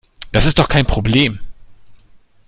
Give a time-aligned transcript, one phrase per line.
[0.31, 1.39] Das ist doch kein Problem.